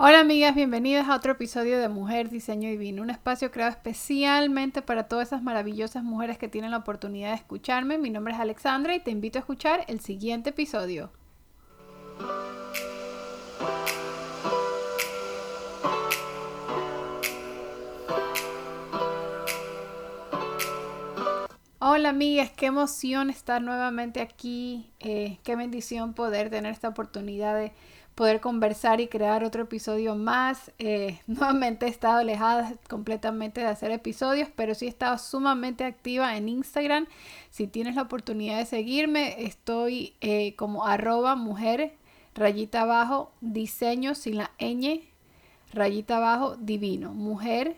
Hola 0.00 0.20
amigas, 0.20 0.54
bienvenidas 0.54 1.08
a 1.08 1.16
otro 1.16 1.32
episodio 1.32 1.80
de 1.80 1.88
Mujer 1.88 2.30
Diseño 2.30 2.70
Divino, 2.70 3.02
un 3.02 3.10
espacio 3.10 3.50
creado 3.50 3.72
especialmente 3.72 4.80
para 4.80 5.08
todas 5.08 5.26
esas 5.26 5.42
maravillosas 5.42 6.04
mujeres 6.04 6.38
que 6.38 6.46
tienen 6.46 6.70
la 6.70 6.76
oportunidad 6.76 7.30
de 7.30 7.34
escucharme. 7.34 7.98
Mi 7.98 8.08
nombre 8.08 8.32
es 8.32 8.38
Alexandra 8.38 8.94
y 8.94 9.00
te 9.00 9.10
invito 9.10 9.38
a 9.38 9.40
escuchar 9.40 9.84
el 9.88 9.98
siguiente 9.98 10.50
episodio. 10.50 11.10
Hola 21.80 22.10
amigas, 22.10 22.52
qué 22.52 22.66
emoción 22.66 23.30
estar 23.30 23.60
nuevamente 23.60 24.20
aquí, 24.20 24.92
eh, 25.00 25.38
qué 25.42 25.56
bendición 25.56 26.14
poder 26.14 26.50
tener 26.50 26.70
esta 26.70 26.86
oportunidad 26.86 27.56
de 27.56 27.72
poder 28.18 28.40
conversar 28.40 29.00
y 29.00 29.06
crear 29.06 29.44
otro 29.44 29.62
episodio 29.62 30.16
más. 30.16 30.72
Eh, 30.80 31.20
nuevamente 31.28 31.86
he 31.86 31.88
estado 31.88 32.18
alejada 32.18 32.74
completamente 32.88 33.60
de 33.60 33.68
hacer 33.68 33.92
episodios, 33.92 34.48
pero 34.56 34.74
sí 34.74 34.86
he 34.86 34.88
estado 34.88 35.16
sumamente 35.18 35.84
activa 35.84 36.36
en 36.36 36.48
Instagram. 36.48 37.06
Si 37.50 37.68
tienes 37.68 37.94
la 37.94 38.02
oportunidad 38.02 38.58
de 38.58 38.66
seguirme, 38.66 39.44
estoy 39.44 40.14
eh, 40.20 40.56
como 40.56 40.84
arroba 40.84 41.36
mujer 41.36 41.92
rayita 42.34 42.80
abajo 42.82 43.30
diseño 43.40 44.16
sin 44.16 44.36
la 44.36 44.50
ñ 44.58 45.02
rayita 45.72 46.16
abajo 46.16 46.56
divino. 46.56 47.14
Mujer 47.14 47.76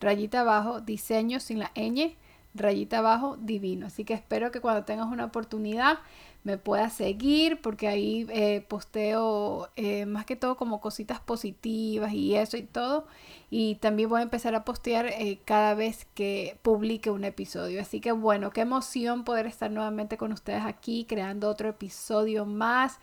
rayita 0.00 0.40
abajo 0.40 0.80
diseño 0.80 1.40
sin 1.40 1.58
la 1.58 1.70
ñ 1.74 2.14
rayita 2.54 3.00
abajo 3.00 3.36
divino. 3.36 3.88
Así 3.88 4.06
que 4.06 4.14
espero 4.14 4.50
que 4.50 4.62
cuando 4.62 4.84
tengas 4.84 5.08
una 5.08 5.26
oportunidad 5.26 5.98
me 6.44 6.58
puedas 6.58 6.92
seguir 6.92 7.60
porque 7.62 7.88
ahí 7.88 8.26
eh, 8.28 8.64
posteo 8.68 9.70
eh, 9.76 10.04
más 10.04 10.26
que 10.26 10.36
todo 10.36 10.56
como 10.56 10.80
cositas 10.80 11.18
positivas 11.18 12.12
y 12.12 12.36
eso 12.36 12.58
y 12.58 12.62
todo. 12.62 13.06
Y 13.50 13.76
también 13.76 14.10
voy 14.10 14.20
a 14.20 14.24
empezar 14.24 14.54
a 14.54 14.64
postear 14.64 15.06
eh, 15.06 15.38
cada 15.44 15.74
vez 15.74 16.06
que 16.14 16.58
publique 16.62 17.10
un 17.10 17.24
episodio. 17.24 17.80
Así 17.80 18.00
que 18.00 18.12
bueno, 18.12 18.50
qué 18.50 18.60
emoción 18.60 19.24
poder 19.24 19.46
estar 19.46 19.70
nuevamente 19.70 20.18
con 20.18 20.32
ustedes 20.32 20.64
aquí 20.64 21.06
creando 21.08 21.48
otro 21.48 21.70
episodio 21.70 22.44
más. 22.44 22.98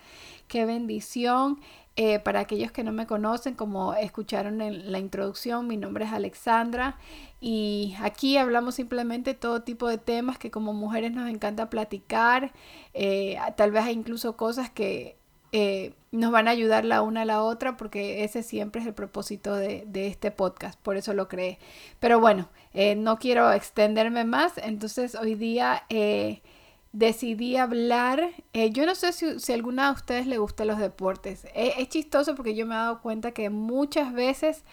Qué 0.47 0.65
bendición. 0.65 1.59
Eh, 1.97 2.19
para 2.19 2.39
aquellos 2.39 2.71
que 2.71 2.85
no 2.85 2.93
me 2.93 3.05
conocen, 3.05 3.53
como 3.53 3.93
escucharon 3.93 4.61
en 4.61 4.93
la 4.93 4.99
introducción, 4.99 5.67
mi 5.67 5.75
nombre 5.75 6.05
es 6.05 6.13
Alexandra 6.13 6.97
y 7.41 7.95
aquí 7.99 8.37
hablamos 8.37 8.75
simplemente 8.75 9.33
todo 9.33 9.63
tipo 9.63 9.89
de 9.89 9.97
temas 9.97 10.37
que 10.37 10.51
como 10.51 10.71
mujeres 10.71 11.11
nos 11.11 11.29
encanta 11.29 11.69
platicar, 11.69 12.53
eh, 12.93 13.37
tal 13.57 13.71
vez 13.71 13.83
hay 13.83 13.93
incluso 13.93 14.37
cosas 14.37 14.69
que 14.69 15.17
eh, 15.51 15.93
nos 16.11 16.31
van 16.31 16.47
a 16.47 16.51
ayudar 16.51 16.85
la 16.85 17.01
una 17.01 17.23
a 17.23 17.25
la 17.25 17.43
otra 17.43 17.75
porque 17.75 18.23
ese 18.23 18.41
siempre 18.41 18.79
es 18.79 18.87
el 18.87 18.93
propósito 18.93 19.53
de, 19.53 19.83
de 19.85 20.07
este 20.07 20.31
podcast, 20.31 20.79
por 20.79 20.95
eso 20.95 21.13
lo 21.13 21.27
creé. 21.27 21.59
Pero 21.99 22.21
bueno, 22.21 22.47
no 22.95 23.19
quiero 23.19 23.51
extenderme 23.51 24.23
más, 24.23 24.57
entonces 24.57 25.13
hoy 25.15 25.35
día 25.35 25.83
decidí 26.93 27.57
hablar. 27.57 28.29
Eh, 28.53 28.71
yo 28.71 28.85
no 28.85 28.95
sé 28.95 29.13
si, 29.13 29.39
si, 29.39 29.53
alguna 29.53 29.87
de 29.87 29.93
ustedes 29.93 30.27
le 30.27 30.37
gustan 30.37 30.67
los 30.67 30.79
deportes. 30.79 31.45
Eh, 31.53 31.73
es 31.77 31.89
chistoso 31.89 32.35
porque 32.35 32.55
yo 32.55 32.65
me 32.65 32.75
he 32.75 32.77
dado 32.77 33.01
cuenta 33.01 33.31
que 33.31 33.49
muchas 33.49 34.13
veces 34.13 34.63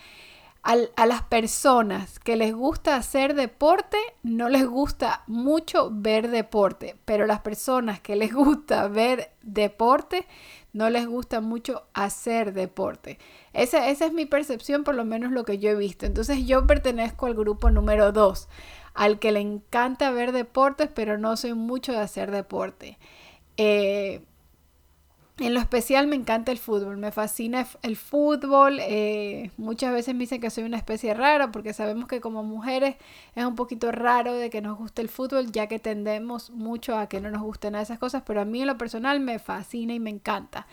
a 0.62 1.06
las 1.06 1.22
personas 1.22 2.18
que 2.18 2.36
les 2.36 2.54
gusta 2.54 2.96
hacer 2.96 3.34
deporte 3.34 3.96
no 4.22 4.50
les 4.50 4.66
gusta 4.66 5.22
mucho 5.26 5.88
ver 5.90 6.30
deporte, 6.30 6.96
pero 7.06 7.26
las 7.26 7.40
personas 7.40 8.00
que 8.00 8.16
les 8.16 8.34
gusta 8.34 8.86
ver 8.88 9.30
deporte 9.42 10.26
no 10.72 10.90
les 10.90 11.06
gusta 11.06 11.40
mucho 11.40 11.84
hacer 11.94 12.52
deporte. 12.52 13.18
Esa, 13.52 13.88
esa 13.88 14.06
es 14.06 14.12
mi 14.12 14.26
percepción, 14.26 14.84
por 14.84 14.94
lo 14.94 15.04
menos 15.04 15.32
lo 15.32 15.44
que 15.44 15.58
yo 15.58 15.70
he 15.70 15.74
visto. 15.74 16.06
Entonces 16.06 16.46
yo 16.46 16.66
pertenezco 16.66 17.26
al 17.26 17.34
grupo 17.34 17.70
número 17.70 18.12
2 18.12 18.48
al 18.94 19.20
que 19.20 19.30
le 19.30 19.38
encanta 19.38 20.10
ver 20.10 20.32
deportes, 20.32 20.90
pero 20.92 21.18
no 21.18 21.36
soy 21.36 21.54
mucho 21.54 21.92
de 21.92 21.98
hacer 21.98 22.32
deporte. 22.32 22.98
Eh, 23.56 24.22
en 25.40 25.54
lo 25.54 25.60
especial 25.60 26.06
me 26.06 26.16
encanta 26.16 26.50
el 26.50 26.58
fútbol, 26.58 26.96
me 26.96 27.12
fascina 27.12 27.66
el 27.82 27.96
fútbol. 27.96 28.78
Eh, 28.80 29.50
muchas 29.56 29.92
veces 29.92 30.14
me 30.14 30.20
dicen 30.20 30.40
que 30.40 30.50
soy 30.50 30.64
una 30.64 30.76
especie 30.76 31.14
rara 31.14 31.52
porque 31.52 31.72
sabemos 31.72 32.08
que 32.08 32.20
como 32.20 32.42
mujeres 32.42 32.96
es 33.34 33.44
un 33.44 33.54
poquito 33.54 33.92
raro 33.92 34.34
de 34.34 34.50
que 34.50 34.60
nos 34.60 34.76
guste 34.76 35.02
el 35.02 35.08
fútbol 35.08 35.52
ya 35.52 35.66
que 35.68 35.78
tendemos 35.78 36.50
mucho 36.50 36.96
a 36.98 37.08
que 37.08 37.20
no 37.20 37.30
nos 37.30 37.42
gusten 37.42 37.74
esas 37.76 37.98
cosas, 37.98 38.22
pero 38.26 38.40
a 38.40 38.44
mí 38.44 38.60
en 38.60 38.66
lo 38.66 38.78
personal 38.78 39.20
me 39.20 39.38
fascina 39.38 39.94
y 39.94 40.00
me 40.00 40.10
encanta. 40.10 40.66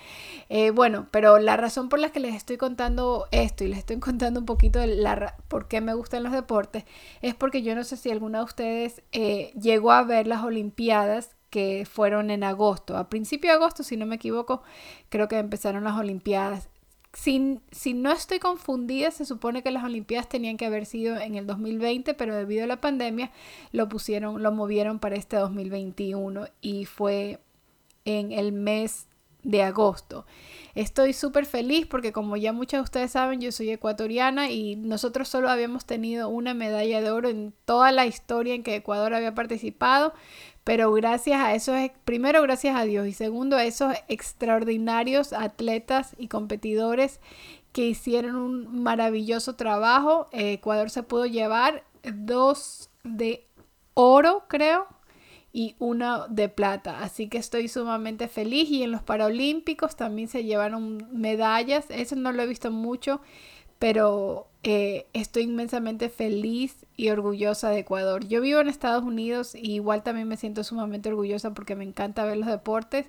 Eh, 0.50 0.72
bueno, 0.72 1.08
pero 1.12 1.38
la 1.38 1.58
razón 1.58 1.90
por 1.90 2.00
la 2.00 2.10
que 2.10 2.20
les 2.20 2.36
estoy 2.36 2.58
contando 2.58 3.28
esto 3.32 3.64
y 3.64 3.68
les 3.68 3.80
estoy 3.80 4.00
contando 4.00 4.40
un 4.40 4.46
poquito 4.46 4.80
de 4.80 4.88
la, 4.88 5.36
por 5.48 5.68
qué 5.68 5.82
me 5.82 5.94
gustan 5.94 6.24
los 6.24 6.32
deportes 6.32 6.86
es 7.22 7.36
porque 7.36 7.62
yo 7.62 7.76
no 7.76 7.84
sé 7.84 7.98
si 7.98 8.10
alguna 8.10 8.40
de 8.40 8.46
ustedes 8.46 9.04
eh, 9.12 9.52
llegó 9.60 9.92
a 9.92 10.04
ver 10.04 10.28
las 10.28 10.44
Olimpiadas 10.44 11.36
que 11.50 11.86
fueron 11.90 12.32
en 12.32 12.44
agosto. 12.44 12.98
A 12.98 13.10
principio 13.10 13.50
de 13.50 13.56
agosto, 13.56 13.84
si 13.84 13.98
no 13.98 14.06
me 14.06 14.16
equivoco, 14.16 14.64
creo 15.10 15.28
que 15.28 15.38
empezaron 15.38 15.84
las 15.84 15.98
Olimpiadas. 15.98 16.70
Si, 17.14 17.60
si, 17.72 17.94
no 17.94 18.12
estoy 18.12 18.40
confundida, 18.40 19.10
se 19.12 19.26
supone 19.26 19.64
que 19.64 19.72
las 19.72 19.86
Olimpiadas 19.86 20.28
tenían 20.28 20.58
que 20.58 20.66
haber 20.66 20.86
sido 20.86 21.18
en 21.18 21.36
el 21.36 21.48
2020, 21.48 22.14
pero 22.14 22.36
debido 22.36 22.66
a 22.66 22.68
la 22.68 22.82
pandemia 22.82 23.32
lo 23.72 23.88
pusieron, 23.88 24.44
lo 24.44 24.52
movieron 24.52 25.00
para 25.00 25.16
este 25.16 25.38
2021 25.38 26.48
y 26.60 26.86
fue 26.86 27.40
en 28.04 28.34
el 28.34 28.52
mes 28.52 29.08
de 29.46 29.64
agosto. 29.64 30.26
Estoy 30.74 31.14
súper 31.14 31.46
feliz 31.46 31.86
porque 31.86 32.12
como 32.12 32.36
ya 32.36 32.52
muchos 32.52 32.80
de 32.80 32.84
ustedes 32.84 33.12
saben, 33.12 33.40
yo 33.40 33.52
soy 33.52 33.70
ecuatoriana 33.70 34.50
y 34.50 34.76
nosotros 34.76 35.30
solo 35.30 35.50
habíamos 35.50 35.86
tenido 35.86 36.28
una 36.28 36.54
medalla 36.54 37.02
de 37.02 37.12
oro 37.12 37.30
en 37.30 37.54
toda 37.64 37.92
la 37.92 38.06
historia 38.06 38.56
en 38.56 38.64
que 38.64 38.76
Ecuador 38.76 39.14
había 39.14 39.36
participado, 39.36 40.14
pero 40.66 40.92
gracias 40.92 41.40
a 41.40 41.54
eso, 41.54 41.74
primero 42.04 42.42
gracias 42.42 42.76
a 42.76 42.84
Dios 42.84 43.08
y 43.08 43.14
segundo 43.14 43.56
a 43.56 43.64
esos 43.64 43.94
extraordinarios 44.08 45.32
atletas 45.32 46.16
y 46.18 46.28
competidores 46.28 47.22
que 47.72 47.86
hicieron 47.86 48.36
un 48.36 48.84
maravilloso 48.84 49.56
trabajo, 49.56 50.28
Ecuador 50.32 50.90
se 50.90 51.04
pudo 51.04 51.28
llevar 51.28 51.84
dos 52.04 52.90
de 53.04 53.46
oro, 53.94 54.46
creo, 54.48 54.88
y 55.54 55.76
una 55.78 56.28
de 56.30 56.50
plata. 56.50 57.00
Así 57.04 57.30
que 57.30 57.38
estoy 57.38 57.68
sumamente 57.68 58.28
feliz 58.28 58.70
y 58.70 58.82
en 58.82 58.92
los 58.92 59.04
Paralímpicos 59.04 59.96
también 59.96 60.28
se 60.28 60.44
llevaron 60.44 61.08
medallas. 61.14 61.86
Eso 61.90 62.16
no 62.16 62.32
lo 62.32 62.42
he 62.42 62.48
visto 62.48 62.72
mucho, 62.72 63.22
pero 63.78 64.48
estoy 64.66 65.44
inmensamente 65.44 66.10
feliz 66.10 66.86
y 66.98 67.10
orgullosa 67.10 67.70
de 67.70 67.80
Ecuador. 67.80 68.28
Yo 68.28 68.42
vivo 68.42 68.60
en 68.60 68.68
Estados 68.68 69.04
Unidos 69.04 69.54
y 69.54 69.74
igual 69.74 70.02
también 70.02 70.28
me 70.28 70.38
siento 70.38 70.64
sumamente 70.64 71.10
orgullosa 71.10 71.54
porque 71.54 71.76
me 71.76 71.84
encanta 71.84 72.26
ver 72.26 72.38
los 72.38 72.48
deportes, 72.48 73.06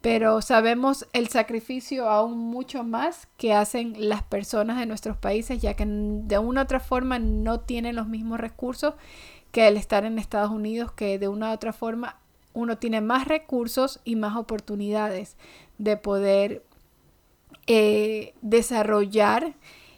pero 0.00 0.40
sabemos 0.40 1.06
el 1.12 1.28
sacrificio 1.28 2.08
aún 2.08 2.38
mucho 2.38 2.82
más 2.82 3.28
que 3.36 3.52
hacen 3.52 3.94
las 3.98 4.22
personas 4.22 4.78
de 4.78 4.86
nuestros 4.86 5.18
países, 5.18 5.60
ya 5.60 5.74
que 5.74 5.84
de 5.86 6.38
una 6.38 6.62
u 6.62 6.64
otra 6.64 6.80
forma 6.80 7.18
no 7.18 7.60
tienen 7.60 7.96
los 7.96 8.08
mismos 8.08 8.40
recursos 8.40 8.94
que 9.52 9.68
el 9.68 9.76
estar 9.76 10.06
en 10.06 10.18
Estados 10.18 10.50
Unidos, 10.50 10.92
que 10.92 11.18
de 11.18 11.28
una 11.28 11.50
u 11.50 11.52
otra 11.52 11.74
forma 11.74 12.16
uno 12.54 12.78
tiene 12.78 13.02
más 13.02 13.28
recursos 13.28 14.00
y 14.04 14.16
más 14.16 14.34
oportunidades 14.36 15.36
de 15.76 15.98
poder 15.98 16.62
eh, 17.66 18.32
desarrollar 18.40 19.54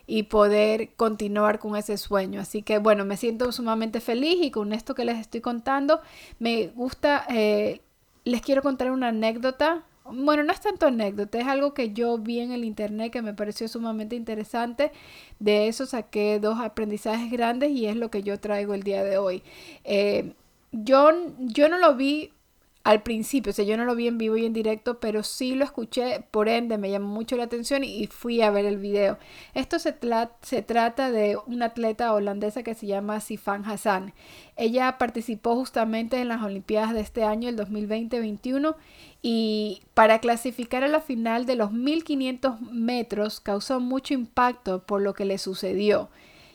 y 0.06 0.24
poder 0.24 0.94
continuar 0.96 1.58
con 1.58 1.76
ese 1.76 1.96
sueño. 1.96 2.40
Así 2.40 2.62
que 2.62 2.78
bueno, 2.78 3.04
me 3.04 3.16
siento 3.16 3.50
sumamente 3.52 4.00
feliz 4.00 4.36
y 4.40 4.50
con 4.50 4.72
esto 4.72 4.94
que 4.94 5.04
les 5.04 5.18
estoy 5.18 5.40
contando, 5.40 6.00
me 6.38 6.68
gusta, 6.68 7.24
eh, 7.28 7.80
les 8.24 8.42
quiero 8.42 8.62
contar 8.62 8.90
una 8.90 9.08
anécdota. 9.08 9.84
Bueno, 10.04 10.42
no 10.42 10.52
es 10.52 10.60
tanto 10.60 10.86
anécdota, 10.86 11.38
es 11.38 11.46
algo 11.46 11.74
que 11.74 11.92
yo 11.92 12.18
vi 12.18 12.40
en 12.40 12.50
el 12.50 12.64
internet 12.64 13.12
que 13.12 13.22
me 13.22 13.34
pareció 13.34 13.68
sumamente 13.68 14.16
interesante. 14.16 14.90
De 15.38 15.68
eso 15.68 15.86
saqué 15.86 16.40
dos 16.40 16.58
aprendizajes 16.58 17.30
grandes 17.30 17.70
y 17.70 17.86
es 17.86 17.96
lo 17.96 18.10
que 18.10 18.22
yo 18.22 18.40
traigo 18.40 18.74
el 18.74 18.82
día 18.82 19.04
de 19.04 19.18
hoy. 19.18 19.42
Eh, 19.84 20.34
yo, 20.72 21.10
yo 21.38 21.68
no 21.68 21.78
lo 21.78 21.94
vi 21.94 22.32
al 22.84 23.02
principio, 23.02 23.50
o 23.50 23.52
sea, 23.52 23.64
yo 23.64 23.76
no 23.76 23.84
lo 23.84 23.94
vi 23.94 24.08
en 24.08 24.18
vivo 24.18 24.36
y 24.36 24.44
en 24.44 24.52
directo, 24.52 24.98
pero 24.98 25.22
sí 25.22 25.54
lo 25.54 25.64
escuché, 25.64 26.24
por 26.30 26.48
ende 26.48 26.78
me 26.78 26.90
llamó 26.90 27.08
mucho 27.08 27.36
la 27.36 27.44
atención 27.44 27.84
y, 27.84 28.06
fui 28.08 28.42
a 28.42 28.50
ver 28.50 28.64
el 28.64 28.78
video. 28.78 29.18
Esto 29.54 29.78
se, 29.78 29.94
se, 30.42 30.62
trata 30.62 31.10
de 31.10 31.38
una 31.46 31.66
atleta 31.66 32.12
holandesa 32.12 32.62
que 32.62 32.74
se 32.74 32.86
llama 32.86 33.20
Sifan 33.20 33.64
Hassan. 33.64 34.12
Ella 34.56 34.98
participó 34.98 35.54
justamente 35.54 36.20
en 36.20 36.28
las 36.28 36.42
Olimpiadas 36.42 36.92
de 36.92 37.00
este 37.00 37.22
año, 37.22 37.48
el 37.48 37.56
2020-21, 37.56 38.74
y 39.22 39.82
para 39.94 40.18
clasificar 40.18 40.82
a 40.82 40.88
la 40.88 41.00
final 41.00 41.46
de 41.46 41.54
los 41.54 41.72
1500 41.72 42.60
metros 42.62 43.40
causó 43.40 43.78
mucho 43.78 44.14
impacto 44.14 44.82
por 44.82 45.00
lo 45.00 45.14
que 45.14 45.24
le 45.24 45.38
sucedió 45.38 46.10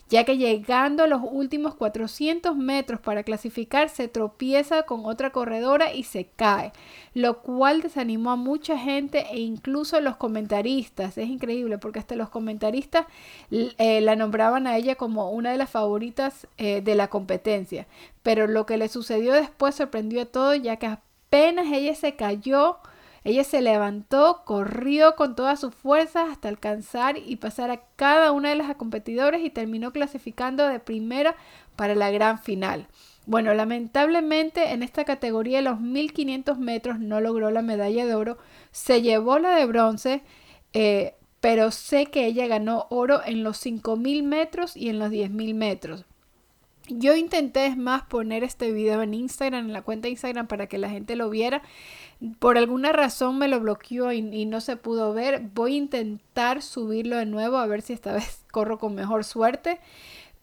ya 0.08 0.24
que 0.24 0.38
llegando 0.38 1.02
a 1.02 1.06
los 1.06 1.20
últimos 1.22 1.74
400 1.74 2.56
metros 2.56 3.00
para 3.00 3.22
clasificar 3.22 3.88
se 3.90 4.08
tropieza 4.08 4.84
con 4.84 5.04
otra 5.04 5.30
corredora 5.30 5.92
y 5.92 6.04
se 6.04 6.26
cae, 6.26 6.72
lo 7.14 7.40
cual 7.40 7.82
desanimó 7.82 8.30
a 8.30 8.36
mucha 8.36 8.78
gente 8.78 9.26
e 9.30 9.40
incluso 9.40 10.00
los 10.00 10.16
comentaristas. 10.16 11.18
Es 11.18 11.28
increíble 11.28 11.78
porque 11.78 11.98
hasta 11.98 12.16
los 12.16 12.30
comentaristas 12.30 13.06
eh, 13.50 14.00
la 14.00 14.16
nombraban 14.16 14.66
a 14.66 14.76
ella 14.76 14.94
como 14.94 15.30
una 15.30 15.52
de 15.52 15.58
las 15.58 15.70
favoritas 15.70 16.46
eh, 16.56 16.80
de 16.80 16.94
la 16.94 17.08
competencia. 17.08 17.86
Pero 18.22 18.46
lo 18.46 18.66
que 18.66 18.78
le 18.78 18.88
sucedió 18.88 19.34
después 19.34 19.74
sorprendió 19.74 20.22
a 20.22 20.26
todos 20.26 20.60
ya 20.62 20.76
que 20.76 20.86
apenas 20.86 21.66
ella 21.72 21.94
se 21.94 22.16
cayó, 22.16 22.78
ella 23.24 23.44
se 23.44 23.60
levantó, 23.60 24.42
corrió 24.44 25.16
con 25.16 25.34
todas 25.34 25.60
sus 25.60 25.74
fuerzas 25.74 26.28
hasta 26.30 26.48
alcanzar 26.48 27.18
y 27.18 27.36
pasar 27.36 27.70
a 27.70 27.82
cada 27.96 28.32
una 28.32 28.50
de 28.50 28.54
las 28.56 28.74
competidores 28.76 29.44
y 29.44 29.50
terminó 29.50 29.92
clasificando 29.92 30.66
de 30.66 30.80
primera 30.80 31.36
para 31.76 31.94
la 31.94 32.10
gran 32.10 32.38
final. 32.38 32.86
Bueno, 33.26 33.52
lamentablemente 33.52 34.72
en 34.72 34.82
esta 34.82 35.04
categoría 35.04 35.58
de 35.58 35.64
los 35.64 35.80
1500 35.80 36.58
metros 36.58 36.98
no 36.98 37.20
logró 37.20 37.50
la 37.50 37.62
medalla 37.62 38.06
de 38.06 38.14
oro, 38.14 38.38
se 38.70 39.02
llevó 39.02 39.38
la 39.38 39.54
de 39.54 39.66
bronce, 39.66 40.22
eh, 40.72 41.14
pero 41.40 41.70
sé 41.70 42.06
que 42.06 42.24
ella 42.26 42.46
ganó 42.46 42.86
oro 42.90 43.20
en 43.24 43.44
los 43.44 43.58
5000 43.58 44.22
metros 44.22 44.76
y 44.76 44.88
en 44.88 44.98
los 44.98 45.10
10000 45.10 45.54
metros. 45.54 46.04
Yo 46.88 47.14
intenté 47.14 47.66
es 47.66 47.76
más 47.76 48.02
poner 48.02 48.44
este 48.44 48.72
video 48.72 49.02
en 49.02 49.14
Instagram, 49.14 49.66
en 49.66 49.72
la 49.72 49.82
cuenta 49.82 50.06
de 50.06 50.12
Instagram 50.12 50.46
para 50.46 50.66
que 50.66 50.78
la 50.78 50.90
gente 50.90 51.16
lo 51.16 51.30
viera. 51.30 51.62
Por 52.38 52.58
alguna 52.58 52.92
razón 52.92 53.38
me 53.38 53.48
lo 53.48 53.60
bloqueó 53.60 54.12
y, 54.12 54.18
y, 54.18 54.46
no 54.46 54.60
se 54.60 54.76
pudo 54.76 55.12
ver. 55.12 55.40
Voy 55.54 55.74
a 55.74 55.76
intentar 55.78 56.62
subirlo 56.62 57.16
de 57.16 57.26
nuevo 57.26 57.58
a 57.58 57.66
ver 57.66 57.82
si 57.82 57.92
esta 57.92 58.12
vez 58.12 58.44
corro 58.52 58.78
con 58.78 58.94
mejor 58.94 59.24
suerte. 59.24 59.80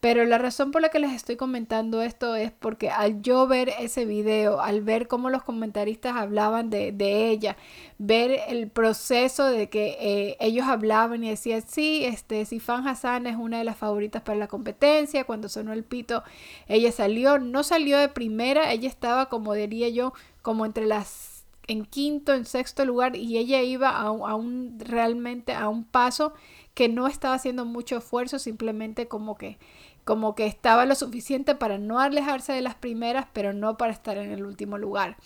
Pero 0.06 0.24
la 0.24 0.38
razón 0.38 0.69
por 0.69 0.84
la 0.84 0.90
que 0.90 1.00
les 1.00 1.13
estoy 1.13 1.36
comentando 1.36 2.04
esto 2.04 2.36
es 2.36 2.52
porque 2.52 2.92
al 2.92 3.24
yo 3.24 3.48
ver 3.48 3.72
ese 3.80 4.06
video, 4.06 4.62
al 4.62 4.81
ver 4.84 5.07
cómo 5.07 5.31
los 5.31 5.42
comentaristas 5.42 6.16
hablaban 6.16 6.69
de, 6.69 6.94
ella, 7.31 7.57
ver 7.98 8.40
el 8.48 8.69
proceso 8.69 9.48
de 9.48 9.68
que 9.68 9.98
eh, 10.00 10.38
ellos 10.40 10.68
hablaban 10.68 11.24
y 11.24 11.31
decían, 11.31 11.63
sí, 11.66 12.06
este, 12.06 12.46
Sifan 12.46 12.88
Hassan 12.88 13.25
es 13.25 13.36
una 13.36 13.57
de 13.57 13.63
las 13.63 13.78
favoritas 13.78 14.22
para 14.22 14.38
la 14.38 14.48
competencia, 14.48 15.24
cuando 15.24 15.50
sonó 15.50 15.74
el 15.74 15.84
pito, 15.84 16.22
ella 16.68 16.92
salió, 16.92 17.40
no 17.40 17.63
salió 17.63 17.98
de 17.98 18.08
primera, 18.08 18.72
ella 18.72 18.88
estaba, 18.88 19.28
como 19.28 19.56
diría 19.56 19.90
yo, 19.90 20.13
como 20.44 20.68
entre 20.68 20.86
las 20.86 21.36
en 21.68 21.84
quinto, 21.84 22.36
en 22.36 22.46
sexto 22.46 22.86
lugar 22.86 23.16
y 23.16 23.40
ella 23.40 23.63
iba 23.63 23.90
a, 23.90 24.04
a 24.04 24.36
un 24.36 24.78
realmente 24.80 25.54
a 25.54 25.68
un 25.68 25.84
paso 25.84 26.34
que 26.75 26.90
no 26.90 27.08
estaba 27.08 27.34
haciendo 27.34 27.66
mucho 27.66 27.98
esfuerzo, 27.98 28.38
simplemente 28.38 29.08
como 29.08 29.38
que 29.38 29.58
como 30.06 30.36
que 30.36 30.46
estaba 30.46 30.86
lo 30.86 30.96
suficiente 30.96 31.56
para 31.56 31.78
no 31.78 32.00
alejarse 32.00 32.54
de 32.54 32.62
las 32.62 32.75
primeras, 32.75 33.28
pero 33.34 33.54
no 33.54 33.78
para 33.78 33.92
estar 33.92 34.18
en 34.18 34.31
el 34.31 34.46
último 34.46 34.78
lugar. 34.78 35.18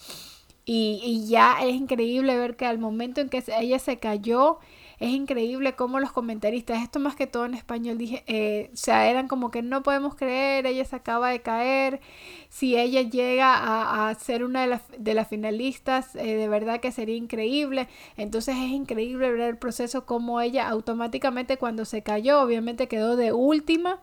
Y, 0.72 1.26
ya 1.28 1.58
es 1.64 1.74
increíble 1.74 2.38
ver 2.38 2.56
que 2.56 2.66
al 2.68 2.78
momento 2.78 3.22
en 3.22 3.30
que 3.30 3.44
ella 3.60 3.80
se 3.80 3.98
cayó, 3.98 4.60
es 5.00 5.10
increíble 5.10 5.76
cómo 5.76 6.00
los 6.00 6.12
comentaristas, 6.12 6.84
esto 6.84 7.00
más 7.00 7.16
que 7.16 7.26
todo 7.26 7.46
en 7.46 7.56
español, 7.56 7.98
dije, 7.98 8.24
eh, 8.28 8.70
eran 8.88 9.28
como 9.28 9.50
que 9.50 9.64
no 9.64 9.82
podemos 9.82 10.16
creer, 10.16 10.68
ella 10.68 10.86
se 10.86 10.96
acaba 10.96 11.32
de 11.32 11.42
caer, 11.42 12.02
si 12.50 12.78
ella 12.78 13.02
llega 13.02 14.10
a, 14.10 14.14
ser 14.16 14.44
una 14.44 14.62
de, 14.62 14.68
las, 14.68 14.84
de 14.98 15.14
las 15.16 15.28
finalistas, 15.28 16.16
eh, 16.16 16.36
de 16.36 16.48
verdad 16.48 16.80
que 16.82 16.92
sería 16.92 17.16
increíble. 17.16 17.88
Entonces 18.16 18.56
es 18.56 18.70
increíble 18.70 19.32
ver 19.32 19.42
el 19.42 19.58
proceso 19.58 20.06
como 20.06 20.40
ella 20.40 20.70
automáticamente 20.70 21.58
cuando 21.58 21.86
se 21.86 22.04
cayó, 22.04 22.42
obviamente 22.42 22.88
quedó 22.88 23.16
de 23.16 23.34
última 23.34 24.02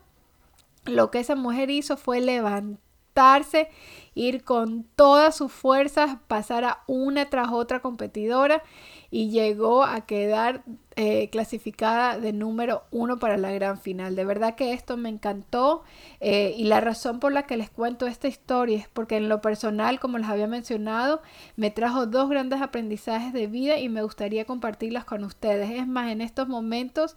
lo 0.87 1.11
que 1.11 1.21
esa 1.21 1.35
mujer 1.35 1.71
hizo 1.71 1.97
fue 1.97 2.21
levantarse, 2.21 3.69
ir 4.15 4.45
con 4.45 4.85
todas 4.97 5.37
sus 5.37 5.53
fuerzas, 5.53 6.19
pasar 6.27 6.65
a 6.65 6.83
una 6.87 7.29
tras 7.31 7.49
otra 7.51 7.81
competidora 7.81 8.63
y 9.11 9.31
llegó 9.31 9.85
a 9.85 10.07
quedar 10.07 10.63
eh, 10.97 11.29
clasificada 11.31 12.19
de 12.19 12.33
número 12.33 12.85
uno 12.91 13.19
para 13.19 13.37
la 13.37 13.51
gran 13.53 13.79
final. 13.79 14.17
De 14.17 14.25
verdad 14.25 14.55
que 14.55 14.73
esto 14.73 14.97
me 14.97 15.09
encantó 15.09 15.83
eh, 16.21 16.55
y 16.57 16.65
la 16.65 16.81
razón 16.81 17.21
por 17.21 17.33
la 17.33 17.45
que 17.45 17.57
les 17.57 17.71
cuento 17.71 18.07
esta 18.07 18.29
historia 18.29 18.79
es 18.79 18.89
porque 18.89 19.17
en 19.17 19.29
lo 19.29 19.41
personal, 19.41 20.01
como 20.01 20.19
les 20.19 20.29
había 20.29 20.47
mencionado, 20.47 21.23
me 21.57 21.71
trajo 21.71 22.07
dos 22.07 22.29
grandes 22.29 22.63
aprendizajes 22.63 23.33
de 23.33 23.47
vida 23.47 23.79
y 23.79 23.89
me 23.89 24.03
gustaría 24.03 24.45
compartirlas 24.45 25.05
con 25.05 25.25
ustedes. 25.25 25.71
Es 25.71 25.87
más, 25.87 26.11
en 26.11 26.21
estos 26.21 26.49
momentos... 26.49 27.17